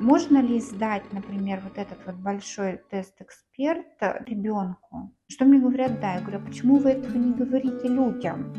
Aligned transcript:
можно 0.00 0.38
ли 0.38 0.58
сдать, 0.60 1.12
например, 1.12 1.60
вот 1.62 1.76
этот 1.76 1.98
вот 2.06 2.16
большой 2.16 2.80
тест 2.90 3.20
эксперта 3.20 4.24
ребенку? 4.26 5.14
Что 5.28 5.44
мне 5.44 5.60
говорят, 5.60 6.00
да, 6.00 6.14
я 6.14 6.20
говорю, 6.20 6.38
а 6.38 6.46
почему 6.46 6.78
вы 6.78 6.90
этого 6.90 7.18
не 7.18 7.34
говорите 7.34 7.86
людям? 7.86 8.52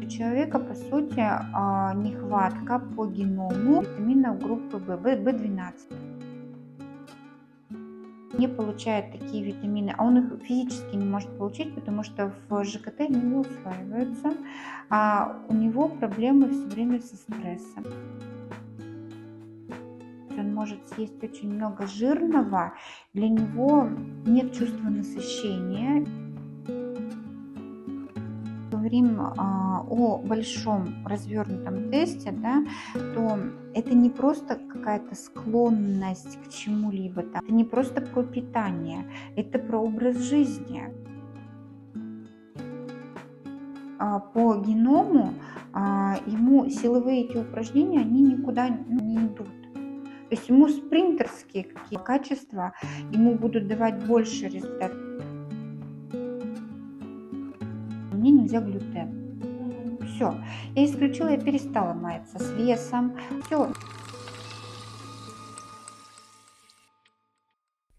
У 0.00 0.08
человека, 0.08 0.60
по 0.60 0.74
сути, 0.74 1.18
а, 1.18 1.94
нехватка 1.94 2.78
по 2.78 3.06
геному 3.06 3.82
витаминов 3.82 4.38
группы 4.38 4.78
В, 4.78 4.90
В12 4.90 6.15
не 8.38 8.48
получает 8.48 9.12
такие 9.12 9.44
витамины, 9.44 9.94
а 9.96 10.04
он 10.04 10.18
их 10.18 10.42
физически 10.42 10.96
не 10.96 11.04
может 11.04 11.36
получить, 11.38 11.74
потому 11.74 12.02
что 12.02 12.32
в 12.48 12.64
ЖКТ 12.64 13.08
не 13.08 13.34
усваиваются, 13.34 14.34
а 14.90 15.42
у 15.48 15.54
него 15.54 15.88
проблемы 15.88 16.48
все 16.50 16.66
время 16.66 17.00
со 17.00 17.16
стрессом. 17.16 17.84
Он 20.38 20.54
может 20.54 20.86
съесть 20.88 21.22
очень 21.22 21.54
много 21.54 21.86
жирного, 21.86 22.74
для 23.14 23.28
него 23.28 23.88
нет 24.26 24.52
чувства 24.52 24.88
насыщения 24.88 26.06
говорим 28.86 29.20
а, 29.20 29.84
о 29.90 30.18
большом 30.18 31.04
развернутом 31.04 31.90
тесте, 31.90 32.30
да, 32.30 32.64
то 32.94 33.38
это 33.74 33.94
не 33.94 34.10
просто 34.10 34.54
какая-то 34.54 35.16
склонность 35.16 36.38
к 36.44 36.52
чему-либо, 36.52 37.24
да, 37.24 37.40
это 37.42 37.52
не 37.52 37.64
просто 37.64 38.00
про 38.00 38.22
питание, 38.22 39.04
это 39.34 39.58
про 39.58 39.78
образ 39.78 40.18
жизни. 40.18 40.84
А, 43.98 44.20
по 44.20 44.54
геному 44.54 45.34
а, 45.72 46.18
ему 46.26 46.68
силовые 46.70 47.24
эти 47.24 47.38
упражнения, 47.38 48.00
они 48.00 48.22
никуда 48.22 48.68
не 48.68 49.16
идут. 49.16 49.48
То 50.28 50.34
есть 50.34 50.48
ему 50.48 50.68
спринтерские 50.68 51.64
какие 51.64 51.98
качества, 51.98 52.72
ему 53.12 53.34
будут 53.34 53.66
давать 53.66 54.06
больше 54.06 54.46
результатов. 54.48 55.05
Мне 58.26 58.42
нельзя 58.42 58.60
глютен. 58.60 59.98
Все. 60.06 60.34
Я 60.74 60.84
исключила, 60.84 61.28
я 61.28 61.38
перестала 61.38 61.92
маяться 61.92 62.38
с 62.38 62.52
весом. 62.52 63.16
Все. 63.44 63.72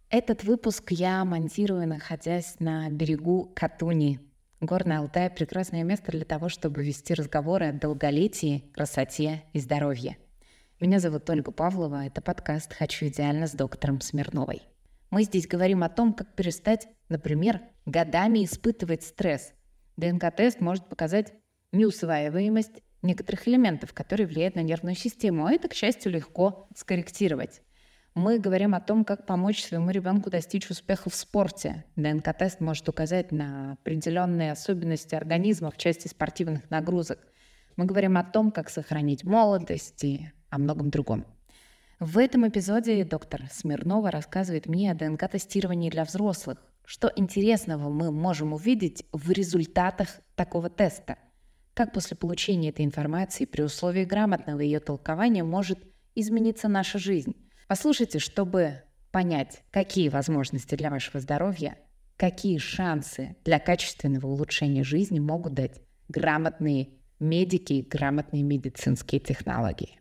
Этот 0.10 0.44
выпуск 0.44 0.92
я 0.92 1.24
монтирую, 1.26 1.88
находясь 1.88 2.60
на 2.60 2.90
берегу 2.90 3.52
Катуни. 3.56 4.20
Горный 4.60 4.98
Алтай– 4.98 5.30
прекрасное 5.36 5.84
место 5.84 6.12
для 6.12 6.26
того, 6.26 6.50
чтобы 6.50 6.84
вести 6.84 7.14
разговоры 7.14 7.68
о 7.68 7.74
долголетии, 7.74 8.72
красоте 8.74 9.44
и 9.54 9.60
здоровье. 9.60 10.18
Меня 10.80 11.00
зовут 11.00 11.30
Ольга 11.30 11.52
Павлова, 11.52 12.06
это 12.06 12.22
подкаст 12.22 12.74
«Хочу 12.74 13.08
идеально» 13.08 13.48
с 13.48 13.52
доктором 13.52 14.02
Смирновой. 14.02 14.64
Мы 15.12 15.24
здесь 15.24 15.48
говорим 15.48 15.84
о 15.84 15.90
том, 15.90 16.14
как 16.14 16.34
перестать, 16.34 16.88
например, 17.10 17.62
годами 17.86 18.44
испытывать 18.44 19.04
стресс, 19.04 19.54
ДНК-тест 19.98 20.62
может 20.62 20.88
показать 20.88 21.34
неусваиваемость 21.72 22.84
некоторых 23.02 23.48
элементов, 23.48 23.94
которые 23.94 24.28
влияют 24.28 24.56
на 24.56 24.62
нервную 24.62 24.96
систему, 24.96 25.46
а 25.46 25.52
это, 25.52 25.68
к 25.68 25.74
счастью, 25.74 26.12
легко 26.12 26.68
скорректировать. 26.76 27.62
Мы 28.16 28.40
говорим 28.40 28.74
о 28.74 28.82
том, 28.82 29.06
как 29.06 29.28
помочь 29.28 29.64
своему 29.64 29.92
ребенку 29.92 30.32
достичь 30.32 30.70
успеха 30.72 31.10
в 31.10 31.16
спорте. 31.16 31.86
ДНК-тест 31.96 32.60
может 32.62 32.90
указать 32.90 33.32
на 33.32 33.74
определенные 33.74 34.52
особенности 34.52 35.14
организма 35.14 35.70
в 35.70 35.78
части 35.78 36.08
спортивных 36.08 36.68
нагрузок. 36.72 37.20
Мы 37.76 37.86
говорим 37.86 38.18
о 38.18 38.24
том, 38.24 38.52
как 38.52 38.72
сохранить 38.72 39.24
молодость 39.24 40.04
и 40.04 40.32
о 40.50 40.58
многом 40.58 40.90
другом. 40.90 41.26
В 42.00 42.18
этом 42.18 42.48
эпизоде 42.48 43.04
доктор 43.04 43.44
Смирнова 43.52 44.10
рассказывает 44.10 44.66
мне 44.66 44.92
о 44.92 44.96
ДНК-тестировании 44.96 45.92
для 45.92 46.04
взрослых, 46.04 46.58
что 46.88 47.12
интересного 47.18 47.90
мы 47.90 48.14
можем 48.14 48.54
увидеть 48.54 49.04
в 49.12 49.30
результатах 49.32 50.22
такого 50.36 50.70
теста? 50.70 51.18
Как 51.74 51.92
после 51.92 52.16
получения 52.16 52.70
этой 52.70 52.86
информации 52.86 53.44
при 53.44 53.62
условии 53.62 54.06
грамотного 54.06 54.62
ее 54.62 54.80
толкования 54.80 55.44
может 55.44 55.80
измениться 56.16 56.70
наша 56.70 56.98
жизнь? 56.98 57.36
Послушайте, 57.68 58.20
чтобы 58.20 58.84
понять, 59.12 59.64
какие 59.70 60.08
возможности 60.08 60.76
для 60.76 60.90
вашего 60.90 61.20
здоровья, 61.20 61.78
какие 62.16 62.58
шансы 62.58 63.36
для 63.44 63.60
качественного 63.60 64.28
улучшения 64.28 64.86
жизни 64.86 65.20
могут 65.20 65.56
дать 65.56 65.82
грамотные 66.08 66.92
медики 67.20 67.74
и 67.74 67.86
грамотные 67.86 68.44
медицинские 68.44 69.20
технологии. 69.20 70.00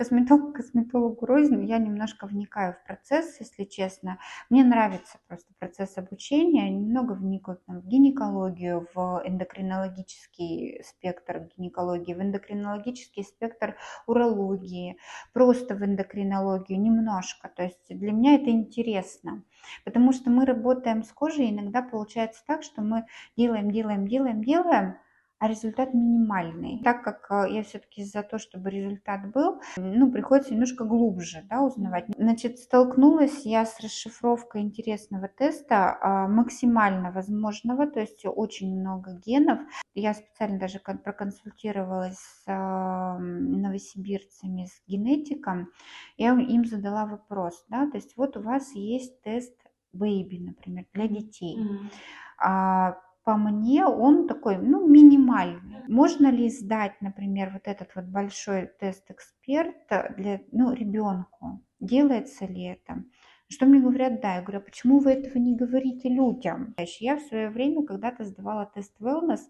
Косметолог 0.00 0.54
косметологу 0.54 1.26
рознь, 1.26 1.62
я 1.66 1.76
немножко 1.76 2.26
вникаю 2.26 2.72
в 2.72 2.82
процесс, 2.86 3.38
если 3.38 3.64
честно. 3.64 4.18
Мне 4.48 4.64
нравится 4.64 5.18
просто 5.28 5.52
процесс 5.58 5.98
обучения, 5.98 6.70
немного 6.70 7.12
вникаю 7.12 7.58
там, 7.66 7.82
в 7.82 7.86
гинекологию, 7.86 8.88
в 8.94 9.22
эндокринологический 9.26 10.82
спектр 10.84 11.50
гинекологии, 11.54 12.14
в 12.14 12.22
эндокринологический 12.22 13.24
спектр 13.24 13.76
урологии, 14.06 14.96
просто 15.34 15.74
в 15.74 15.84
эндокринологию 15.84 16.80
немножко. 16.80 17.50
То 17.54 17.64
есть 17.64 17.84
для 17.90 18.12
меня 18.12 18.36
это 18.36 18.48
интересно. 18.48 19.42
Потому 19.84 20.12
что 20.14 20.30
мы 20.30 20.46
работаем 20.46 21.02
с 21.02 21.12
кожей, 21.12 21.50
иногда 21.50 21.82
получается 21.82 22.42
так, 22.46 22.62
что 22.62 22.80
мы 22.80 23.04
делаем, 23.36 23.70
делаем, 23.70 24.08
делаем, 24.08 24.42
делаем, 24.42 24.96
а 25.40 25.48
результат 25.48 25.94
минимальный. 25.94 26.82
Так 26.84 27.02
как 27.02 27.26
э, 27.30 27.50
я 27.50 27.62
все-таки 27.62 28.04
за 28.04 28.22
то, 28.22 28.38
чтобы 28.38 28.68
результат 28.68 29.32
был, 29.32 29.62
ну, 29.76 30.12
приходится 30.12 30.52
немножко 30.52 30.84
глубже 30.84 31.42
да, 31.48 31.62
узнавать. 31.62 32.04
Значит, 32.18 32.58
столкнулась 32.58 33.46
я 33.46 33.64
с 33.64 33.80
расшифровкой 33.80 34.60
интересного 34.60 35.28
теста, 35.28 35.96
а, 35.98 36.28
максимально 36.28 37.10
возможного, 37.10 37.86
то 37.86 38.00
есть 38.00 38.22
очень 38.26 38.78
много 38.78 39.18
генов. 39.24 39.60
Я 39.94 40.12
специально 40.12 40.58
даже 40.58 40.78
проконсультировалась 40.78 42.18
с 42.18 42.44
а, 42.46 43.18
новосибирцами, 43.18 44.66
с 44.66 44.82
генетиком. 44.86 45.70
Я 46.18 46.38
им 46.38 46.66
задала 46.66 47.06
вопрос, 47.06 47.64
да, 47.68 47.90
то 47.90 47.96
есть 47.96 48.14
вот 48.18 48.36
у 48.36 48.42
вас 48.42 48.74
есть 48.74 49.22
тест 49.22 49.54
Baby, 49.96 50.38
например, 50.38 50.84
для 50.92 51.08
детей. 51.08 51.58
Mm-hmm 51.58 52.94
по 53.24 53.36
мне 53.36 53.84
он 53.84 54.26
такой, 54.26 54.56
ну, 54.56 54.86
минимальный. 54.88 55.82
Можно 55.88 56.30
ли 56.30 56.48
сдать, 56.48 57.00
например, 57.00 57.50
вот 57.52 57.62
этот 57.66 57.94
вот 57.94 58.06
большой 58.06 58.70
тест 58.78 59.10
эксперта 59.10 60.14
для, 60.16 60.40
ну, 60.52 60.72
ребенку? 60.72 61.62
Делается 61.80 62.46
ли 62.46 62.64
это? 62.64 63.04
Что 63.48 63.66
мне 63.66 63.80
говорят, 63.80 64.20
да, 64.20 64.36
я 64.36 64.42
говорю, 64.42 64.60
а 64.60 64.62
почему 64.62 65.00
вы 65.00 65.10
этого 65.12 65.38
не 65.38 65.56
говорите 65.56 66.08
людям? 66.08 66.74
Я 67.00 67.16
в 67.16 67.22
свое 67.22 67.50
время 67.50 67.84
когда-то 67.84 68.24
сдавала 68.24 68.70
тест 68.72 69.00
wellness, 69.00 69.40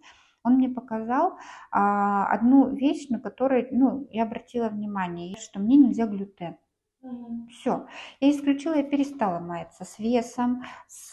он 0.43 0.55
мне 0.55 0.69
показал 0.69 1.37
а, 1.71 2.27
одну 2.33 2.75
вещь, 2.75 3.09
на 3.09 3.21
которую 3.21 3.69
ну, 3.73 4.09
я 4.11 4.23
обратила 4.23 4.69
внимание, 4.69 5.37
что 5.39 5.61
мне 5.61 5.77
нельзя 5.77 6.07
глютен. 6.07 6.57
Все. 7.51 7.87
Я 8.21 8.31
исключила, 8.31 8.75
я 8.75 8.83
перестала 8.83 9.39
маяться 9.39 9.85
с 9.85 9.99
весом, 9.99 10.65
с, 10.87 11.13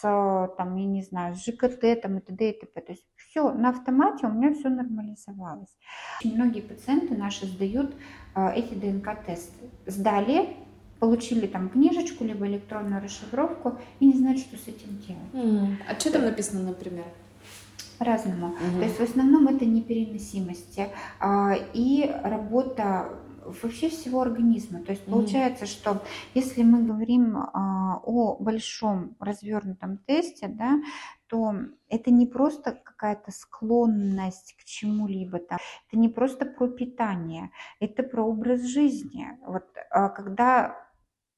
там, 0.56 0.76
я 0.76 0.84
не 0.84 1.02
знаю, 1.02 1.34
с 1.34 1.44
ЖКТ 1.44 2.00
там, 2.02 2.18
и 2.18 2.20
т.д. 2.20 2.50
и 2.50 2.60
т.п. 2.60 2.80
То 2.80 2.92
есть 2.92 3.04
все 3.16 3.52
на 3.52 3.70
автомате 3.70 4.26
у 4.26 4.30
меня 4.30 4.52
все 4.54 4.68
нормализовалось. 4.68 5.74
Очень 6.20 6.34
многие 6.34 6.60
пациенты 6.60 7.16
наши 7.16 7.46
сдают 7.46 7.94
э, 8.34 8.52
эти 8.54 8.74
ДНК-тесты. 8.74 9.70
Сдали, 9.86 10.56
получили 11.00 11.46
там 11.46 11.70
книжечку, 11.70 12.24
либо 12.24 12.46
электронную 12.46 13.02
расшифровку 13.02 13.78
и 14.00 14.06
не 14.06 14.14
знают, 14.14 14.40
что 14.40 14.56
с 14.56 14.68
этим 14.68 14.98
делать. 14.98 15.32
Mm. 15.32 15.76
А 15.88 15.98
что 15.98 16.12
там 16.12 16.22
написано, 16.22 16.62
например? 16.68 17.04
По-разному. 17.98 18.48
Угу. 18.48 18.78
То 18.78 18.84
есть 18.84 19.00
в 19.00 19.02
основном 19.02 19.48
это 19.48 19.64
непереносимости 19.66 20.86
а, 21.18 21.56
и 21.74 22.08
работа 22.22 23.08
вообще 23.62 23.88
всего 23.88 24.20
организма. 24.20 24.80
То 24.80 24.92
есть 24.92 25.06
mm 25.06 25.10
получается, 25.10 25.66
что 25.66 26.02
если 26.34 26.62
мы 26.62 26.82
говорим 26.82 27.36
а, 27.36 28.00
о 28.04 28.36
большом 28.36 29.16
развернутом 29.20 29.98
тесте, 29.98 30.48
да, 30.48 30.80
то 31.28 31.54
это 31.88 32.10
не 32.10 32.26
просто 32.26 32.72
какая-то 32.72 33.30
склонность 33.32 34.56
к 34.58 34.64
чему-либо, 34.64 35.38
там, 35.38 35.58
это 35.88 35.98
не 35.98 36.08
просто 36.08 36.46
про 36.46 36.68
питание, 36.68 37.50
это 37.80 38.02
про 38.02 38.22
образ 38.22 38.62
жизни. 38.62 39.38
Вот 39.46 39.64
а, 39.90 40.08
когда 40.08 40.88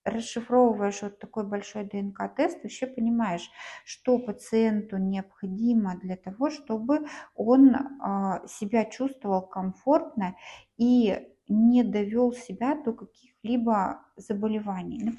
расшифровываешь 0.04 1.02
вот 1.02 1.18
такой 1.18 1.46
большой 1.46 1.84
ДНК-тест, 1.84 2.62
вообще 2.62 2.86
понимаешь, 2.86 3.50
что 3.84 4.18
пациенту 4.18 4.96
необходимо 4.96 5.96
для 5.96 6.16
того, 6.16 6.50
чтобы 6.50 7.06
он 7.34 7.74
а, 7.74 8.46
себя 8.46 8.84
чувствовал 8.84 9.42
комфортно 9.42 10.36
и 10.76 11.28
не 11.50 11.82
довел 11.82 12.32
себя 12.32 12.80
до 12.82 12.92
каких-либо 12.92 14.04
заболеваний. 14.16 15.18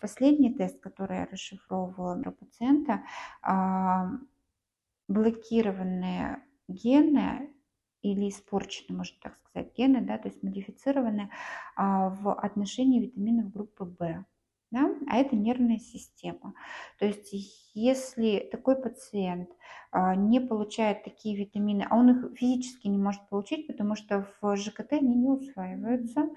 Последний 0.00 0.52
тест, 0.52 0.80
который 0.80 1.18
я 1.18 1.26
расшифровывала 1.26 2.16
для 2.16 2.30
пациента, 2.30 3.04
блокированные 5.08 6.42
гены 6.68 7.54
или 8.02 8.28
испорчены, 8.28 8.98
можно 8.98 9.16
так 9.22 9.38
сказать, 9.44 9.74
гены, 9.76 10.00
да, 10.02 10.18
то 10.18 10.28
есть 10.28 10.42
модифицированы 10.42 11.30
а, 11.76 12.10
в 12.10 12.32
отношении 12.32 13.00
витаминов 13.00 13.50
группы 13.52 13.84
В 13.84 14.24
да, 14.70 14.90
а 15.08 15.16
это 15.16 15.36
нервная 15.36 15.78
система. 15.78 16.54
То 16.98 17.06
есть 17.06 17.32
если 17.74 18.48
такой 18.50 18.76
пациент 18.76 19.50
а, 19.96 20.16
не 20.16 20.40
получает 20.40 21.04
такие 21.04 21.36
витамины, 21.36 21.86
а 21.88 21.96
он 21.96 22.10
их 22.10 22.36
физически 22.36 22.88
не 22.88 22.98
может 22.98 23.28
получить, 23.28 23.68
потому 23.68 23.94
что 23.94 24.26
в 24.40 24.56
ЖКТ 24.56 24.94
они 24.94 25.14
не 25.14 25.28
усваиваются, 25.28 26.30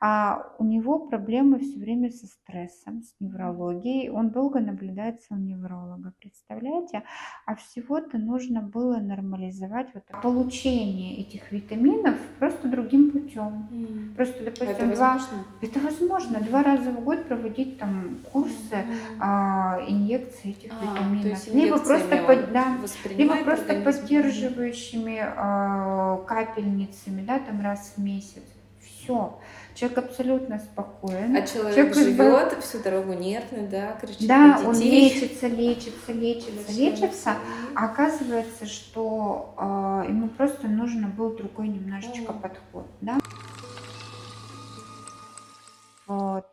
а 0.00 0.54
у 0.58 0.64
него 0.64 0.98
проблемы 0.98 1.58
все 1.58 1.78
время 1.78 2.10
со 2.10 2.26
стрессом, 2.26 3.02
с 3.02 3.14
неврологией, 3.20 4.08
он 4.08 4.30
долго 4.30 4.60
наблюдается 4.60 5.34
у 5.34 5.36
невролога, 5.36 6.14
представляете? 6.18 7.02
А 7.44 7.54
всего-то 7.54 8.16
нужно 8.16 8.62
было 8.62 8.96
нормализовать 8.96 9.88
вот 9.92 10.04
получение 10.22 11.20
этих 11.20 11.52
витаминов 11.52 12.16
просто 12.38 12.66
другим 12.66 13.10
путем. 13.10 13.68
Mm. 13.70 14.14
Просто, 14.16 14.42
допустим, 14.42 14.68
это 14.70 14.86
два... 14.86 15.12
возможно? 15.12 15.44
Это 15.60 15.80
возможно. 15.80 16.40
Два 16.40 16.62
раза 16.62 16.90
в 16.90 17.04
год 17.04 17.26
проводить 17.26 17.78
там 17.78 18.20
курсы, 18.32 18.72
mm. 18.72 18.96
а, 19.20 19.84
инъекции 19.86 20.52
этих 20.52 20.72
а, 20.82 21.14
витаминов. 21.14 21.46
Либо 21.48 21.78
просто, 21.78 22.16
под, 22.18 22.52
да, 22.52 22.78
либо 23.16 23.36
просто 23.36 23.80
поддерживающими 23.80 25.18
а, 25.20 26.18
капельницами, 26.26 27.22
да, 27.22 27.38
там 27.38 27.60
раз 27.60 27.94
в 27.96 28.02
месяц. 28.02 28.42
Все. 28.80 29.38
Человек 29.74 29.98
абсолютно 29.98 30.58
спокоен. 30.58 31.34
А 31.34 31.46
человек, 31.46 31.74
человек 31.74 31.94
живет 31.94 32.48
избав... 32.48 32.64
всю 32.64 32.78
дорогу 32.78 33.14
нервный, 33.14 33.66
да, 33.68 33.96
кричит 34.00 34.28
Да, 34.28 34.60
он 34.64 34.78
лечится, 34.78 35.46
лечится, 35.46 36.12
лечится, 36.12 36.72
лечится. 36.72 37.34
А 37.74 37.86
оказывается, 37.86 38.66
что 38.66 39.54
э, 39.56 40.10
ему 40.10 40.28
просто 40.28 40.68
нужно 40.68 41.08
был 41.08 41.30
другой 41.30 41.68
немножечко 41.68 42.32
mm. 42.32 42.40
подход, 42.40 42.86
да 43.00 43.18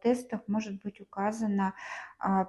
тестах 0.02 0.42
может 0.48 0.82
быть 0.82 1.02
указана 1.02 1.74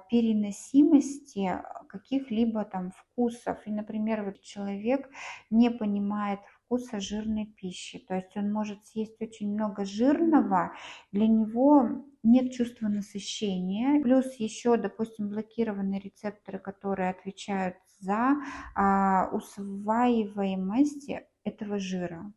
переносимости 0.09 1.61
каких-либо 1.87 2.65
там 2.65 2.91
вкусов. 2.91 3.59
И, 3.65 3.71
например, 3.71 4.23
вот 4.23 4.41
человек 4.41 5.09
не 5.49 5.69
понимает 5.69 6.39
вкуса 6.71 6.99
жирной 7.01 7.45
пищи, 7.45 7.99
то 7.99 8.15
есть 8.15 8.35
он 8.37 8.51
может 8.51 8.85
съесть 8.85 9.21
очень 9.21 9.53
много 9.53 9.83
жирного, 9.83 10.73
для 11.11 11.27
него 11.27 12.05
нет 12.23 12.53
чувства 12.53 12.87
насыщения, 12.87 14.01
плюс 14.01 14.33
еще, 14.35 14.77
допустим, 14.77 15.27
блокированные 15.29 15.99
рецепторы, 15.99 16.59
которые 16.59 17.09
отвечают 17.09 17.75
за 17.99 18.37
а, 18.73 19.29
усваиваемость 19.33 21.11
этого 21.43 21.77
жира. 21.77 22.31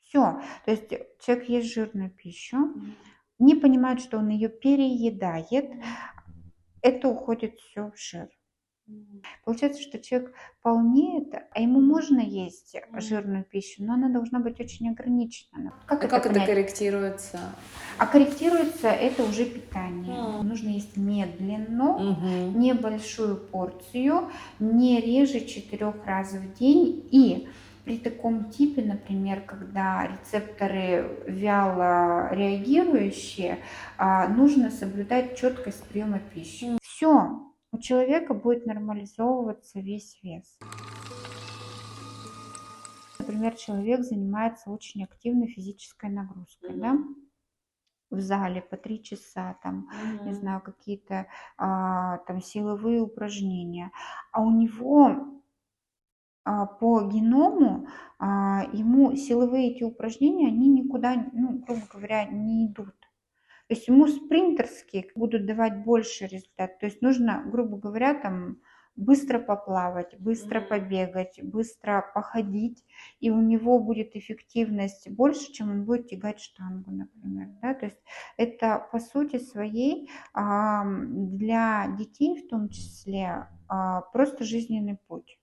Все, 0.00 0.42
то 0.64 0.70
есть 0.70 0.88
человек 1.20 1.48
ест 1.48 1.72
жирную 1.72 2.10
пищу, 2.10 2.74
не 3.38 3.54
понимает, 3.54 4.00
что 4.00 4.18
он 4.18 4.28
ее 4.28 4.48
переедает, 4.48 5.70
это 6.82 7.08
уходит 7.08 7.58
все 7.58 7.90
в 7.90 7.98
жир. 7.98 8.28
Получается, 9.44 9.80
что 9.80 9.98
человек 9.98 10.34
полнеет, 10.60 11.32
а 11.52 11.60
ему 11.60 11.80
можно 11.80 12.20
есть 12.20 12.76
жирную 12.98 13.44
пищу, 13.44 13.84
но 13.84 13.94
она 13.94 14.08
должна 14.08 14.40
быть 14.40 14.60
очень 14.60 14.90
ограничена. 14.90 15.72
Как, 15.86 16.02
а 16.02 16.06
это, 16.06 16.16
как 16.20 16.26
это 16.26 16.44
корректируется? 16.44 17.38
А 17.98 18.06
корректируется 18.06 18.88
это 18.88 19.22
уже 19.22 19.44
питание. 19.44 20.16
Mm. 20.16 20.42
Нужно 20.42 20.68
есть 20.70 20.96
медленно, 20.96 21.96
mm-hmm. 21.98 22.56
небольшую 22.56 23.36
порцию, 23.36 24.30
не 24.58 25.00
реже 25.00 25.40
четырех 25.46 26.04
раз 26.04 26.32
в 26.32 26.54
день 26.54 27.08
и 27.10 27.48
при 27.84 27.98
таком 27.98 28.50
типе, 28.50 28.82
например, 28.82 29.40
когда 29.42 30.06
рецепторы 30.06 31.24
вяло 31.26 32.32
реагирующие, 32.32 33.58
а, 33.98 34.28
нужно 34.28 34.70
соблюдать 34.70 35.36
четкость 35.36 35.84
приема 35.88 36.20
пищи. 36.20 36.78
Все, 36.82 37.40
у 37.72 37.78
человека 37.78 38.34
будет 38.34 38.66
нормализовываться 38.66 39.80
весь 39.80 40.18
вес. 40.22 40.58
Например, 43.18 43.54
человек 43.54 44.02
занимается 44.02 44.70
очень 44.70 45.04
активной 45.04 45.48
физической 45.48 46.10
нагрузкой, 46.10 46.76
да? 46.76 46.98
в 48.10 48.20
зале 48.20 48.60
по 48.60 48.76
три 48.76 49.02
часа, 49.02 49.56
там, 49.62 49.88
mm-hmm. 49.88 50.24
не 50.26 50.34
знаю, 50.34 50.60
какие-то 50.60 51.26
а, 51.56 52.18
там 52.18 52.42
силовые 52.42 53.00
упражнения, 53.00 53.90
а 54.32 54.42
у 54.42 54.50
него 54.50 55.41
по 56.44 57.02
геному 57.02 57.86
а, 58.18 58.64
ему 58.72 59.14
силовые 59.16 59.72
эти 59.72 59.84
упражнения, 59.84 60.48
они 60.48 60.68
никуда, 60.68 61.28
ну, 61.32 61.58
грубо 61.66 61.82
говоря, 61.92 62.24
не 62.24 62.66
идут. 62.66 62.98
То 63.68 63.74
есть 63.74 63.88
ему 63.88 64.06
спринтерские 64.06 65.06
будут 65.14 65.46
давать 65.46 65.84
больше 65.84 66.26
результат. 66.26 66.78
То 66.78 66.86
есть 66.86 67.00
нужно, 67.00 67.42
грубо 67.46 67.78
говоря, 67.78 68.14
там 68.14 68.58
быстро 68.96 69.38
поплавать, 69.38 70.18
быстро 70.18 70.60
побегать, 70.60 71.40
быстро 71.42 72.04
походить, 72.14 72.84
и 73.20 73.30
у 73.30 73.40
него 73.40 73.78
будет 73.78 74.14
эффективность 74.14 75.10
больше, 75.10 75.50
чем 75.52 75.70
он 75.70 75.84
будет 75.84 76.08
тягать 76.08 76.40
штангу, 76.40 76.90
например. 76.90 77.48
Да? 77.62 77.74
То 77.74 77.86
есть 77.86 78.02
это 78.36 78.86
по 78.92 78.98
сути 78.98 79.38
своей 79.38 80.10
для 80.34 81.86
детей 81.96 82.44
в 82.44 82.48
том 82.48 82.68
числе 82.68 83.48
просто 84.12 84.44
жизненный 84.44 84.98
путь 85.08 85.38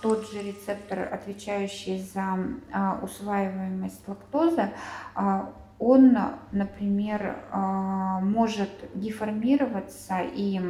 тот 0.00 0.30
же 0.30 0.42
рецептор, 0.42 1.12
отвечающий 1.12 2.02
за 2.02 2.38
а, 2.72 3.00
усваиваемость 3.02 4.06
лактозы, 4.08 4.70
а, 5.14 5.52
он, 5.78 6.16
например, 6.52 7.36
а, 7.50 8.20
может 8.20 8.70
деформироваться 8.94 10.20
и 10.20 10.60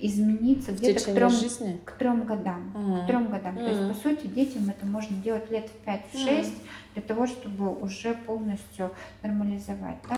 измениться 0.00 0.72
где-то 0.72 1.12
к 1.12 1.14
трем, 1.14 1.30
жизни? 1.30 1.80
к 1.84 1.92
трем 1.92 2.24
годам. 2.24 2.72
Mm-hmm. 2.74 3.04
К 3.04 3.06
трем 3.06 3.30
годам. 3.30 3.56
Mm-hmm. 3.56 3.64
То 3.64 3.70
есть, 3.70 3.88
по 3.88 4.08
сути, 4.08 4.26
детям 4.26 4.68
это 4.68 4.86
можно 4.86 5.16
делать 5.16 5.50
лет 5.50 5.68
в 5.68 5.86
5-6 5.86 6.00
mm-hmm. 6.14 6.52
для 6.94 7.02
того, 7.02 7.26
чтобы 7.26 7.72
уже 7.74 8.14
полностью 8.14 8.90
нормализовать. 9.22 9.98
Да? 10.08 10.16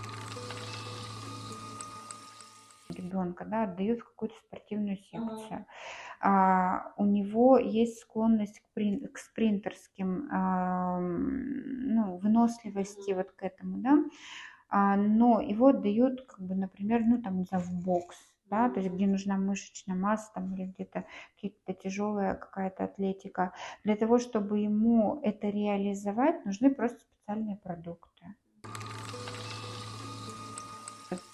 ребенка, 3.13 3.45
да, 3.45 3.63
отдают 3.63 3.99
в 3.99 4.05
какую-то 4.05 4.35
спортивную 4.47 4.97
секцию. 4.97 5.49
А, 5.51 5.65
у 6.23 7.05
него 7.05 7.57
есть 7.57 7.99
склонность 7.99 8.61
к, 8.61 8.69
прин, 8.73 9.07
к 9.09 9.17
спринтерским, 9.17 10.29
а, 10.31 10.97
ну, 10.99 12.17
выносливости 12.17 13.11
вот 13.11 13.31
к 13.31 13.43
этому, 13.43 13.79
да, 13.79 13.97
а, 14.69 14.95
но 14.95 15.41
его 15.41 15.67
отдают, 15.67 16.25
как 16.25 16.39
бы, 16.39 16.55
например, 16.55 17.03
ну, 17.05 17.21
там, 17.21 17.39
не 17.39 17.43
знаю, 17.43 17.63
в 17.65 17.83
бокс, 17.83 18.15
да, 18.49 18.69
то 18.69 18.79
есть 18.79 18.93
где 18.93 19.05
нужна 19.05 19.37
мышечная 19.37 19.97
масса 19.97 20.31
там, 20.33 20.53
или 20.53 20.65
где-то 20.65 21.05
какая-то 21.35 21.73
тяжелая 21.73 22.35
какая-то 22.35 22.85
атлетика. 22.85 23.51
Для 23.83 23.97
того, 23.97 24.17
чтобы 24.17 24.59
ему 24.59 25.19
это 25.23 25.49
реализовать, 25.49 26.45
нужны 26.45 26.73
просто 26.73 26.99
специальные 27.01 27.57
продукты. 27.57 28.33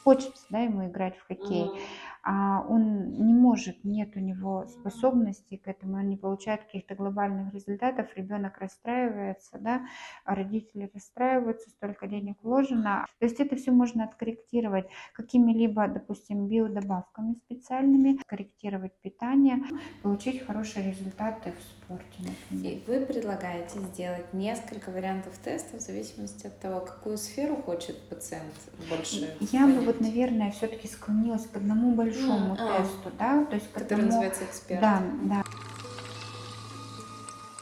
Хочется, 0.04 0.46
да, 0.50 0.62
ему 0.62 0.88
играть 0.88 1.16
в 1.18 1.28
хоккей. 1.28 1.66
Mm-hmm 1.66 2.09
а 2.09 2.09
он 2.24 3.14
не 3.14 3.34
может, 3.34 3.84
нет 3.84 4.16
у 4.16 4.20
него 4.20 4.66
способностей 4.68 5.58
к 5.58 5.68
этому, 5.68 5.98
он 5.98 6.10
не 6.10 6.18
получает 6.18 6.64
каких-то 6.64 6.96
глобальных 6.96 7.54
результатов, 7.54 8.08
ребенок 8.16 8.58
расстраивается, 8.58 9.58
да, 9.60 9.86
а 10.26 10.36
родители 10.36 10.90
расстраиваются, 10.94 11.70
столько 11.70 12.08
денег 12.08 12.38
вложено. 12.44 13.06
То 13.20 13.26
есть 13.26 13.40
это 13.40 13.56
все 13.56 13.72
можно 13.72 14.04
откорректировать 14.04 14.88
какими-либо, 15.14 15.88
допустим, 15.88 16.48
биодобавками 16.48 17.36
специальными, 17.36 18.20
корректировать 18.26 18.94
питание, 19.02 19.64
получить 20.04 20.46
хорошие 20.46 20.90
результаты 20.90 21.52
в. 21.52 21.79
Например. 21.90 22.34
И 22.52 22.84
вы 22.86 23.06
предлагаете 23.06 23.80
сделать 23.80 24.32
несколько 24.34 24.92
вариантов 24.92 25.36
тестов 25.44 25.82
в 25.82 25.84
зависимости 25.84 26.46
от 26.46 26.60
того, 26.60 26.82
какую 26.82 27.18
сферу 27.18 27.56
хочет 27.56 28.00
пациент 28.10 28.54
больше. 28.90 29.36
Я 29.40 29.62
понять. 29.62 29.80
бы 29.80 29.86
вот, 29.86 30.00
наверное, 30.00 30.52
все-таки 30.52 30.88
склонилась 30.88 31.48
к 31.48 31.56
одному 31.56 31.96
большому 31.96 32.54
mm, 32.54 32.58
тесту, 32.58 33.12
да, 33.18 33.44
то 33.46 33.56
есть 33.56 33.72
который 33.74 33.94
одному, 33.96 34.06
называется 34.06 34.44
эксперт. 34.46 34.82
Да, 34.82 35.04
да. 35.24 35.44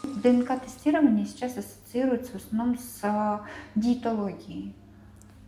ДНК-тестирование 0.03 1.25
сейчас 1.25 1.57
ассоциируется 1.57 2.34
в 2.34 2.36
основном 2.36 2.77
с 2.77 3.46
диетологией. 3.75 4.75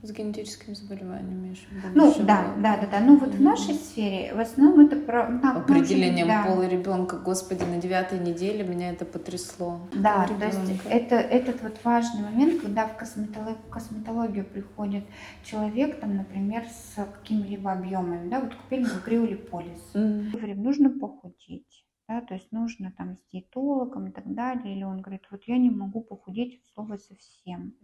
С 0.01 0.11
генетическими 0.11 0.73
заболеваниями 0.73 1.49
еще 1.49 1.67
Ну, 1.93 2.13
да, 2.19 2.55
да, 2.57 2.77
да, 2.77 2.87
да. 2.87 2.99
Ну, 3.01 3.17
вот 3.17 3.29
mm-hmm. 3.29 3.37
в 3.37 3.41
нашей 3.41 3.73
сфере 3.73 4.33
в 4.33 4.39
основном 4.39 4.85
это 4.85 4.95
про... 4.95 5.27
Да, 5.41 5.57
Определением 5.57 6.27
да. 6.27 6.45
пола 6.45 6.67
ребенка, 6.67 7.17
господи, 7.17 7.63
на 7.63 7.81
девятой 7.81 8.19
неделе 8.19 8.63
меня 8.63 8.91
это 8.91 9.03
потрясло. 9.03 9.81
Да, 9.93 10.25
то 10.25 10.45
есть 10.45 10.81
это, 10.89 11.15
этот 11.15 11.61
вот 11.61 11.77
важный 11.83 12.23
момент, 12.23 12.61
когда 12.61 12.87
в 12.87 12.95
косметологию, 12.95 13.57
в 13.67 13.69
косметологию 13.69 14.45
приходит 14.45 15.03
человек, 15.43 15.99
там, 15.99 16.15
например, 16.15 16.63
с 16.65 16.95
какими-либо 16.95 17.71
объемами, 17.71 18.29
да, 18.29 18.39
вот 18.39 18.55
купили 18.55 18.83
мы 18.83 19.01
криолиполис. 19.03 19.81
Mm-hmm. 19.93 20.31
Говорим, 20.31 20.63
нужно 20.63 20.89
похудеть 20.89 21.85
да, 22.09 22.21
то 22.21 22.33
есть 22.33 22.51
нужно 22.51 22.91
там 22.97 23.17
с 23.17 23.31
диетологом 23.31 24.07
и 24.07 24.11
так 24.11 24.33
далее, 24.33 24.75
или 24.75 24.83
он 24.83 24.99
говорит, 24.99 25.27
вот 25.29 25.43
я 25.43 25.59
не 25.59 25.69
могу 25.69 26.01
похудеть 26.01 26.59
от 26.59 26.65
слова 26.73 26.97
совсем. 26.97 27.75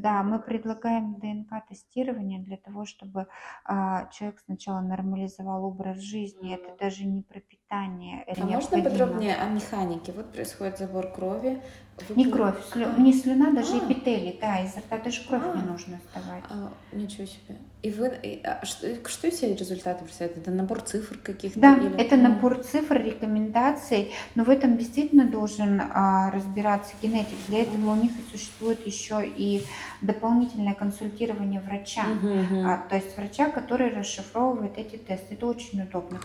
Да, 0.00 0.22
мы 0.22 0.38
предлагаем 0.38 1.16
ДНК-тестирование 1.16 2.40
для 2.40 2.56
того, 2.56 2.84
чтобы 2.84 3.26
а, 3.64 4.06
человек 4.12 4.40
сначала 4.44 4.80
нормализовал 4.80 5.64
образ 5.64 5.98
жизни, 5.98 6.54
это 6.54 6.76
даже 6.78 7.04
не 7.04 7.22
про 7.22 7.40
питание. 7.40 8.22
Это 8.26 8.42
а 8.42 8.46
можно 8.46 8.82
подробнее 8.82 9.36
о 9.36 9.48
механике? 9.48 10.12
Вот 10.12 10.32
происходит 10.32 10.78
забор 10.78 11.10
крови, 11.12 11.62
не 12.10 12.30
кровь, 12.30 12.64
слю, 12.72 12.86
не 12.98 13.12
слюна, 13.12 13.52
даже 13.52 13.74
а. 13.74 13.78
эпителий, 13.78 14.38
да, 14.40 14.60
изо 14.60 14.80
рта 14.80 14.98
даже 14.98 15.26
кровь 15.26 15.42
а. 15.44 15.56
не 15.56 15.62
нужно 15.62 15.98
оставать. 15.98 16.44
А, 16.50 16.72
ничего 16.92 17.26
себе. 17.26 17.56
И 17.80 17.90
вы, 17.90 18.10
и, 18.24 18.40
а, 18.42 18.64
что, 18.64 18.88
что 19.08 19.28
из 19.28 19.38
себя 19.38 19.54
результаты 19.54 20.04
представляют? 20.04 20.38
Это 20.38 20.50
набор 20.50 20.80
цифр 20.80 21.16
каких-то? 21.16 21.60
Да, 21.60 21.76
или... 21.76 21.94
это 21.96 22.16
набор 22.16 22.58
цифр, 22.64 23.00
рекомендаций, 23.00 24.12
но 24.34 24.42
в 24.42 24.50
этом 24.50 24.76
действительно 24.76 25.26
должен 25.26 25.80
а, 25.80 26.32
разбираться 26.32 26.94
генетик. 27.00 27.36
Для 27.46 27.62
этого 27.62 27.92
у 27.92 27.94
них 27.94 28.10
и 28.10 28.36
существует 28.36 28.84
еще 28.84 29.24
и 29.24 29.64
дополнительное 30.02 30.74
консультирование 30.74 31.60
врача, 31.60 32.04
угу, 32.16 32.26
угу. 32.26 32.66
А, 32.66 32.84
то 32.88 32.96
есть 32.96 33.16
врача, 33.16 33.48
который 33.48 33.90
расшифровывает 33.90 34.76
эти 34.76 34.96
тесты. 34.96 35.34
Это 35.34 35.46
очень 35.46 35.80
удобно. 35.80 36.20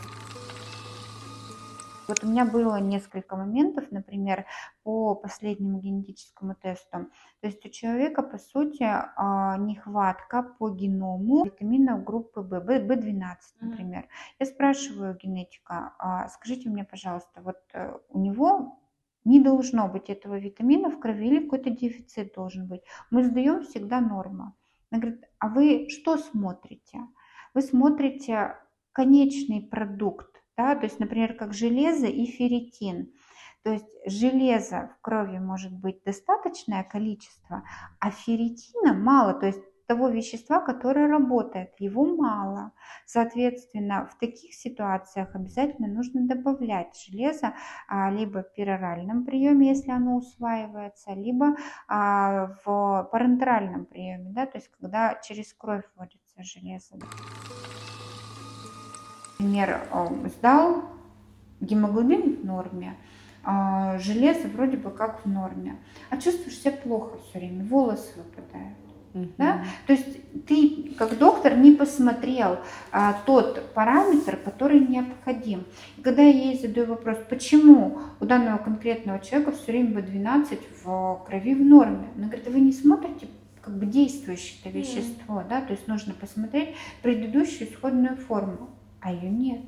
Вот 2.14 2.24
у 2.24 2.28
меня 2.28 2.46
было 2.46 2.80
несколько 2.80 3.36
моментов, 3.36 3.86
например, 3.90 4.46
по 4.84 5.16
последнему 5.16 5.80
генетическому 5.80 6.54
тесту. 6.54 7.08
То 7.42 7.48
есть 7.48 7.66
у 7.66 7.70
человека, 7.70 8.22
по 8.22 8.38
сути, 8.38 8.84
а, 8.84 9.58
нехватка 9.58 10.44
по 10.44 10.70
геному 10.70 11.44
витаминов 11.44 12.04
группы 12.04 12.42
В, 12.42 12.54
В12, 12.54 13.34
например. 13.62 14.08
Я 14.38 14.46
спрашиваю 14.46 15.18
генетика, 15.18 15.96
«А 15.98 16.28
скажите 16.28 16.70
мне, 16.70 16.84
пожалуйста, 16.84 17.42
вот 17.42 17.58
э, 17.74 17.98
у 18.10 18.20
него 18.20 18.78
не 19.26 19.40
должно 19.40 19.88
быть 19.88 20.12
этого 20.12 20.38
витамина 20.38 20.92
в 20.92 21.00
крови 21.00 21.28
или 21.28 21.44
какой-то 21.46 21.72
дефицит 21.72 22.36
должен 22.36 22.68
быть. 22.68 22.84
Мы 23.10 23.24
сдаем 23.24 23.64
всегда 23.64 24.02
норма. 24.02 24.54
Она 24.92 25.02
говорит, 25.02 25.24
а 25.40 25.48
вы 25.48 25.88
что 25.90 26.18
смотрите? 26.18 27.00
Вы 27.56 27.64
смотрите 27.64 28.56
конечный 28.92 29.62
продукт 29.62 30.33
да, 30.58 30.76
то 30.76 30.86
есть, 30.86 31.00
например, 31.00 31.36
как 31.36 31.54
железо 31.54 32.08
и 32.08 32.26
ферритин. 32.26 33.12
То 33.64 33.72
есть 33.72 33.88
железа 34.06 34.92
в 34.98 35.02
крови 35.02 35.38
может 35.40 35.72
быть 35.72 36.04
достаточное 36.04 36.84
количество, 36.84 37.64
а 38.00 38.12
ферритина 38.12 38.94
мало, 38.94 39.34
то 39.34 39.46
есть 39.46 39.64
того 39.88 40.10
вещества, 40.10 40.60
которое 40.60 41.08
работает, 41.08 41.74
его 41.80 42.06
мало. 42.06 42.72
Соответственно, 43.06 44.10
в 44.12 44.18
таких 44.18 44.54
ситуациях 44.54 45.36
обязательно 45.36 45.88
нужно 45.88 46.28
добавлять 46.28 46.98
железо 46.98 47.54
а, 47.88 48.10
либо 48.10 48.44
в 48.44 48.54
пероральном 48.54 49.26
приеме, 49.26 49.70
если 49.70 49.92
оно 49.92 50.18
усваивается, 50.18 51.14
либо 51.14 51.56
а, 51.88 52.56
в 52.66 53.10
парентеральном 53.12 53.86
приеме, 53.86 54.32
да, 54.32 54.46
то 54.46 54.58
есть 54.58 54.70
когда 54.80 55.16
через 55.16 55.54
кровь 55.54 55.84
вводится 55.96 56.44
железо 56.44 56.98
например, 59.44 59.82
э, 59.92 60.30
сдал, 60.38 60.84
гемоглобин 61.60 62.38
в 62.38 62.46
норме, 62.46 62.96
а 63.44 63.98
железо 64.00 64.48
вроде 64.48 64.78
бы 64.78 64.90
как 64.90 65.26
в 65.26 65.30
норме, 65.30 65.76
а 66.10 66.18
чувствуешь 66.18 66.58
себя 66.58 66.72
плохо 66.72 67.18
все 67.30 67.40
время, 67.40 67.66
волосы 67.66 68.12
выпадают. 68.16 68.78
Uh-huh. 69.14 69.32
Да? 69.38 69.64
То 69.86 69.94
есть 69.94 70.46
ты 70.48 70.96
как 70.98 71.20
доктор 71.20 71.56
не 71.56 71.74
посмотрел 71.74 72.58
а, 72.92 73.14
тот 73.28 73.72
параметр, 73.74 74.38
который 74.38 74.80
необходим. 74.80 75.66
И 75.98 76.02
когда 76.02 76.24
я 76.24 76.32
ей 76.32 76.60
задаю 76.60 76.88
вопрос, 76.88 77.18
почему 77.30 78.00
у 78.20 78.26
данного 78.26 78.58
конкретного 78.58 79.20
человека 79.20 79.52
все 79.52 79.72
время 79.72 80.00
B12 80.00 80.60
в 80.84 81.24
крови 81.28 81.54
в 81.54 81.64
норме, 81.64 82.08
она 82.16 82.26
говорит, 82.26 82.48
вы 82.48 82.60
не 82.60 82.72
смотрите 82.72 83.28
как 83.62 83.78
бы 83.78 83.86
действующее 83.86 84.60
это 84.64 84.78
вещество, 84.78 85.40
mm. 85.40 85.48
да, 85.48 85.62
то 85.62 85.72
есть 85.72 85.88
нужно 85.88 86.14
посмотреть 86.14 86.76
предыдущую 87.02 87.70
исходную 87.70 88.18
форму 88.18 88.70
а 89.04 89.12
ее 89.12 89.30
нет. 89.30 89.62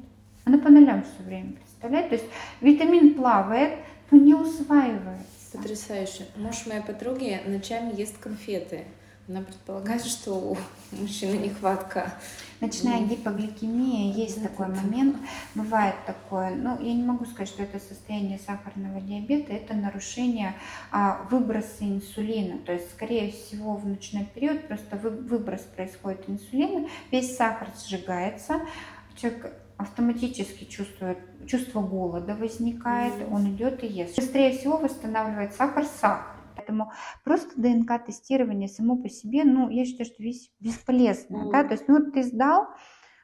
Она 0.45 0.57
по 0.57 0.69
нулям 0.69 1.03
все 1.03 1.23
время, 1.23 1.53
представляете? 1.53 2.09
То 2.09 2.15
есть 2.15 2.27
витамин 2.61 3.15
плавает, 3.15 3.79
но 4.11 4.17
не 4.17 4.33
усваивается. 4.33 5.25
Потрясающе. 5.53 6.27
Муж 6.35 6.65
моей 6.65 6.81
подруги 6.81 7.41
ночами 7.45 7.99
ест 7.99 8.17
конфеты. 8.17 8.85
Она 9.27 9.41
предполагает, 9.41 10.05
что 10.05 10.33
у 10.33 10.57
мужчины 10.91 11.37
нехватка. 11.37 12.13
Ночная 12.61 13.01
гипогликемия, 13.01 14.13
есть 14.13 14.41
такой 14.41 14.67
момент, 14.67 15.17
бывает 15.55 15.95
такое, 16.05 16.51
ну, 16.51 16.79
я 16.79 16.93
не 16.93 17.03
могу 17.03 17.25
сказать, 17.25 17.49
что 17.49 17.63
это 17.63 17.79
состояние 17.79 18.39
сахарного 18.39 19.01
диабета, 19.01 19.51
это 19.51 19.73
нарушение 19.73 20.53
а, 20.89 21.27
выброса 21.29 21.81
инсулина, 21.81 22.59
то 22.59 22.71
есть, 22.71 22.91
скорее 22.91 23.31
всего, 23.31 23.75
в 23.75 23.85
ночной 23.85 24.25
период 24.33 24.67
просто 24.67 24.95
вы, 24.95 25.09
выброс 25.09 25.61
происходит 25.75 26.29
инсулина, 26.29 26.87
весь 27.11 27.35
сахар 27.35 27.67
сжигается, 27.77 28.61
человек 29.15 29.53
автоматически 29.77 30.65
чувствует, 30.65 31.17
чувство 31.47 31.81
голода 31.81 32.35
возникает, 32.35 33.15
mm-hmm. 33.15 33.33
он 33.33 33.49
идет 33.49 33.83
и 33.83 33.87
ест. 33.87 34.15
Быстрее 34.15 34.57
всего 34.57 34.77
восстанавливает 34.77 35.53
сахар 35.53 35.85
сахар. 35.85 36.35
Поэтому 36.55 36.91
просто 37.23 37.49
ДНК-тестирование 37.61 38.69
само 38.69 38.95
по 38.97 39.09
себе, 39.09 39.43
ну, 39.43 39.69
я 39.69 39.85
считаю, 39.85 40.05
что 40.05 40.23
весь 40.23 40.51
бесполезно, 40.59 41.35
mm-hmm. 41.35 41.51
да, 41.51 41.63
то 41.65 41.73
есть, 41.73 41.87
ну, 41.87 41.95
вот 41.99 42.13
ты 42.13 42.23
сдал, 42.23 42.67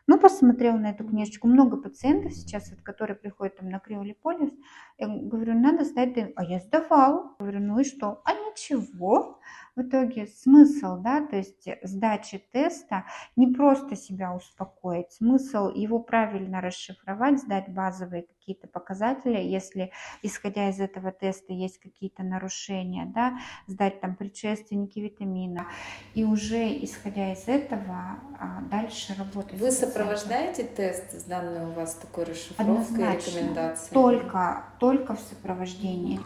ну, 0.08 0.20
посмотрел 0.20 0.78
на 0.78 0.90
эту 0.90 1.06
книжечку, 1.08 1.48
много 1.48 1.78
пациентов 1.78 2.34
сейчас, 2.34 2.70
вот, 2.70 2.82
которые 2.82 3.16
приходят 3.16 3.58
там 3.58 3.70
на 3.70 3.80
криолиполис, 3.80 4.52
я 4.98 5.08
говорю, 5.08 5.58
надо 5.58 5.86
сдать 5.86 6.14
ДНК, 6.14 6.34
а 6.36 6.44
я 6.44 6.60
сдавал, 6.60 7.36
говорю, 7.40 7.62
ну 7.62 7.80
и 7.80 7.86
что, 7.86 8.22
а 8.26 8.34
ничего, 8.34 9.40
в 9.76 9.82
итоге 9.82 10.28
смысл, 10.28 10.98
да, 10.98 11.26
то 11.26 11.38
есть 11.38 11.68
сдачи 11.84 12.44
теста 12.52 13.06
не 13.36 13.48
просто 13.48 13.96
себя 13.96 14.36
успокоить, 14.36 15.12
смысл 15.14 15.70
его 15.74 16.00
правильно 16.00 16.60
расшифровать, 16.60 17.40
сдать 17.40 17.70
базовые 17.70 18.24
какие-то 18.24 18.68
показатели, 18.68 19.38
если 19.38 19.92
исходя 20.24 20.70
из 20.70 20.80
этого 20.80 21.12
теста 21.12 21.54
есть 21.54 21.80
какие-то 21.80 22.24
нарушения, 22.24 23.06
да, 23.06 23.40
сдать 23.68 24.02
там 24.02 24.16
предшественники 24.16 25.00
витамина 25.00 25.68
и 26.16 26.26
уже 26.26 26.68
исходя 26.84 27.32
из 27.32 27.48
этого 27.48 28.20
а, 28.40 28.62
дальше 28.70 29.16
работать. 29.18 29.60
Вы 29.60 29.72
сопровождаете 29.72 30.64
тест, 30.64 31.14
сданный 31.14 31.66
у 31.66 31.72
вас 31.72 31.96
такой 31.96 32.26
расшифровкой 32.26 33.14
и 33.14 33.18
рекомендацией? 33.18 33.94
Только, 33.94 34.66
только 34.80 35.16
в 35.16 35.20
сопровождении. 35.20 36.20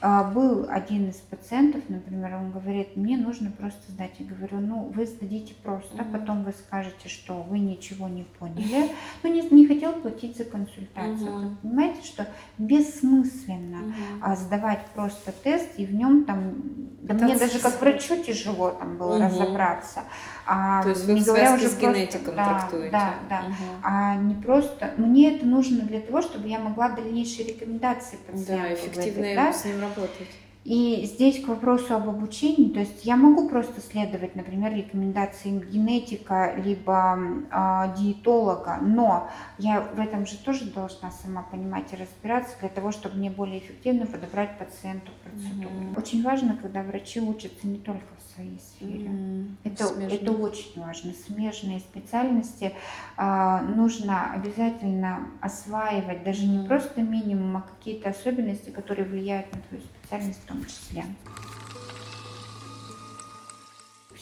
А, 0.00 0.24
был 0.24 0.66
один 0.68 1.08
из 1.08 1.16
пациентов, 1.16 1.82
например, 1.88 2.36
он 2.36 2.52
говорит, 2.52 2.96
мне 2.96 3.16
нужно 3.16 3.50
просто 3.50 3.90
сдать. 3.90 4.12
Я 4.18 4.26
говорю, 4.26 4.60
ну 4.60 4.92
вы 4.94 5.06
сдадите 5.06 5.54
просто, 5.62 5.96
mm-hmm. 5.96 6.12
потом 6.12 6.44
вы 6.44 6.52
скажете, 6.52 7.08
что 7.08 7.42
вы 7.42 7.58
ничего 7.58 8.06
не 8.06 8.22
поняли. 8.38 8.90
Ну 9.24 9.32
не, 9.32 9.42
не 9.50 9.66
хотел 9.66 9.92
платить 9.94 10.36
за 10.36 10.44
консультацию. 10.44 11.50
Вы 11.50 11.56
понимаете, 11.56 12.06
что 12.06 12.28
бессмысленно 12.58 13.92
mm-hmm. 14.22 14.36
сдавать 14.36 14.86
просто 14.94 15.32
тест 15.32 15.68
и 15.76 15.84
в 15.84 15.92
нем 15.92 16.24
там, 16.24 16.54
да 17.02 17.14
мне 17.14 17.36
даже 17.36 17.58
как 17.58 17.80
врачу 17.80 18.22
тяжело 18.22 18.70
там 18.70 18.98
было 18.98 19.18
mm-hmm. 19.18 19.26
разобраться. 19.26 20.02
А, 20.50 20.82
То 20.82 20.88
есть 20.90 21.04
вы 21.04 21.12
не 21.12 21.22
говоря 21.22 21.54
уже 21.54 21.68
с 21.68 21.76
генетиком 21.76 22.34
да, 22.34 22.44
трактуете? 22.44 22.90
Да, 22.90 23.14
да. 23.28 23.40
Угу. 23.40 23.54
А 23.82 24.14
не 24.16 24.34
просто... 24.34 24.94
Мне 24.96 25.36
это 25.36 25.44
нужно 25.44 25.82
для 25.82 26.00
того, 26.00 26.22
чтобы 26.22 26.48
я 26.48 26.58
могла 26.58 26.88
дальнейшие 26.88 27.48
рекомендации 27.48 28.16
пациенту 28.16 28.62
Да, 28.62 28.74
эффективно 28.74 29.34
да? 29.34 29.52
с 29.52 29.64
ним 29.66 29.74
работать 29.74 29.87
работать. 29.88 30.47
И 30.68 31.06
здесь 31.06 31.42
к 31.42 31.48
вопросу 31.48 31.94
об 31.94 32.10
обучении, 32.10 32.68
то 32.68 32.80
есть 32.80 33.06
я 33.06 33.16
могу 33.16 33.48
просто 33.48 33.80
следовать, 33.80 34.36
например, 34.36 34.74
рекомендациям 34.74 35.60
генетика 35.60 36.52
либо 36.62 37.18
э, 37.50 37.94
диетолога, 37.96 38.76
но 38.82 39.30
я 39.56 39.80
в 39.80 39.98
этом 39.98 40.26
же 40.26 40.36
тоже 40.36 40.66
должна 40.66 41.10
сама 41.10 41.40
понимать 41.40 41.90
и 41.94 41.96
разбираться 41.96 42.54
для 42.60 42.68
того, 42.68 42.92
чтобы 42.92 43.16
мне 43.16 43.30
более 43.30 43.60
эффективно 43.60 44.04
подобрать 44.04 44.58
пациенту 44.58 45.10
процедуру. 45.24 45.70
Mm-hmm. 45.70 45.98
Очень 45.98 46.22
важно, 46.22 46.58
когда 46.60 46.82
врачи 46.82 47.18
учатся 47.18 47.66
не 47.66 47.78
только 47.78 48.04
в 48.18 48.34
своей 48.34 48.60
сфере. 48.60 49.08
Mm-hmm. 49.08 49.48
Это, 49.64 49.84
это 50.02 50.32
очень 50.32 50.82
важно. 50.82 51.14
Смежные 51.14 51.80
специальности 51.80 52.74
э, 53.16 53.58
нужно 53.74 54.34
обязательно 54.34 55.28
осваивать, 55.40 56.24
даже 56.24 56.42
mm-hmm. 56.42 56.60
не 56.60 56.68
просто 56.68 57.00
минимум, 57.00 57.56
а 57.56 57.62
какие-то 57.62 58.10
особенности, 58.10 58.68
которые 58.68 59.08
влияют 59.08 59.46
на 59.54 59.62
твою 59.62 59.82
специальность 59.82 59.97
в 60.10 60.46
том 60.46 60.64
числе. 60.64 61.04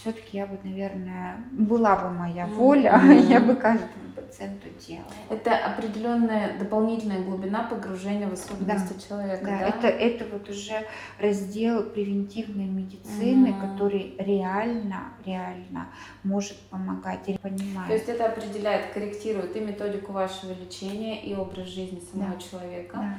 все-таки 0.06 0.36
я 0.36 0.46
бы, 0.46 0.56
наверное, 0.62 1.36
была 1.50 1.96
бы 1.96 2.10
моя 2.10 2.46
воля, 2.46 2.92
mm-hmm. 3.04 3.28
я 3.28 3.40
бы 3.40 3.56
каждому 3.56 3.90
пациенту 4.14 4.68
делала. 4.86 5.06
Это 5.30 5.56
определенная 5.56 6.56
дополнительная 6.58 7.22
глубина 7.22 7.64
погружения 7.64 8.28
в 8.28 8.32
особенности 8.32 8.94
да. 8.94 9.08
человека. 9.08 9.44
Да, 9.44 9.58
да? 9.58 9.68
Это, 9.68 9.86
это 9.88 10.24
вот 10.32 10.48
уже 10.48 10.86
раздел 11.18 11.82
превентивной 11.82 12.66
медицины, 12.66 13.48
mm-hmm. 13.48 13.72
который 13.72 14.14
реально, 14.18 15.12
реально 15.24 15.88
может 16.22 16.56
помогать 16.70 17.20
или 17.26 17.38
понимать. 17.38 17.88
То 17.88 17.94
есть 17.94 18.08
это 18.08 18.26
определяет, 18.26 18.92
корректирует 18.92 19.56
и 19.56 19.60
методику 19.60 20.12
вашего 20.12 20.52
лечения, 20.52 21.20
и 21.24 21.34
образ 21.34 21.66
жизни 21.66 22.00
самого 22.12 22.34
да. 22.34 22.40
человека. 22.40 22.96
Да. 22.96 23.18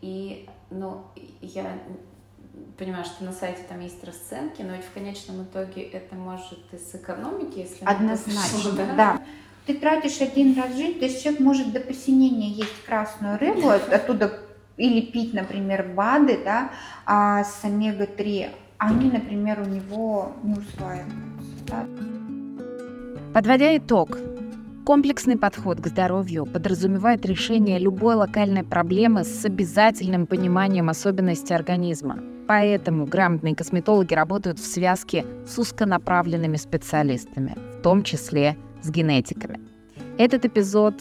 И, 0.00 0.48
ну, 0.78 1.04
я 1.40 1.78
понимаю, 2.78 3.04
что 3.04 3.24
на 3.24 3.32
сайте 3.32 3.62
там 3.68 3.80
есть 3.80 4.02
расценки, 4.04 4.62
но 4.62 4.74
ведь 4.74 4.84
в 4.84 4.92
конечном 4.92 5.44
итоге 5.44 5.82
это 5.82 6.14
может 6.14 6.60
и 6.72 6.78
сэкономить, 6.78 7.56
если... 7.56 7.84
Однозначно, 7.84 8.72
да? 8.72 8.94
да. 8.94 9.22
Ты 9.66 9.74
тратишь 9.74 10.20
один 10.20 10.56
раз 10.58 10.74
жизнь, 10.74 10.98
то 10.98 11.04
есть 11.04 11.22
человек 11.22 11.40
может 11.40 11.72
до 11.72 11.80
посинения 11.80 12.48
есть 12.48 12.84
красную 12.84 13.38
рыбу, 13.38 13.68
оттуда 13.68 14.40
или 14.76 15.00
пить, 15.00 15.34
например, 15.34 15.92
БАДы, 15.94 16.40
да, 16.44 16.70
а 17.06 17.44
с 17.44 17.62
омега-3, 17.62 18.50
они, 18.78 19.10
например, 19.10 19.60
у 19.60 19.64
него 19.64 20.32
не 20.42 20.54
усваиваются. 20.54 21.16
Да. 21.68 21.86
Подводя 23.32 23.76
итог, 23.76 24.18
Комплексный 24.84 25.38
подход 25.38 25.80
к 25.80 25.86
здоровью 25.86 26.44
подразумевает 26.44 27.24
решение 27.24 27.78
любой 27.78 28.16
локальной 28.16 28.64
проблемы 28.64 29.22
с 29.22 29.44
обязательным 29.44 30.26
пониманием 30.26 30.88
особенностей 30.88 31.54
организма. 31.54 32.18
Поэтому 32.48 33.06
грамотные 33.06 33.54
косметологи 33.54 34.12
работают 34.12 34.58
в 34.58 34.66
связке 34.66 35.24
с 35.46 35.56
узконаправленными 35.56 36.56
специалистами, 36.56 37.56
в 37.78 37.82
том 37.82 38.02
числе 38.02 38.56
с 38.82 38.90
генетиками. 38.90 39.60
Этот 40.18 40.46
эпизод, 40.46 40.94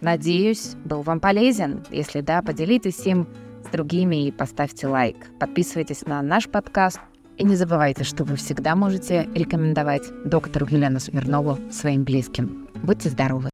надеюсь, 0.00 0.76
был 0.84 1.02
вам 1.02 1.18
полезен. 1.18 1.84
Если 1.90 2.20
да, 2.20 2.42
поделитесь 2.42 3.04
им 3.06 3.26
с 3.66 3.72
другими 3.72 4.28
и 4.28 4.30
поставьте 4.30 4.86
лайк. 4.86 5.16
Подписывайтесь 5.40 6.06
на 6.06 6.22
наш 6.22 6.48
подкаст 6.48 7.00
и 7.38 7.44
не 7.44 7.56
забывайте, 7.56 8.04
что 8.04 8.22
вы 8.22 8.36
всегда 8.36 8.76
можете 8.76 9.28
рекомендовать 9.34 10.04
доктору 10.24 10.66
Елену 10.70 11.00
Смирнову 11.00 11.58
своим 11.72 12.04
близким. 12.04 12.69
Будьте 12.82 13.10
здоровы! 13.10 13.49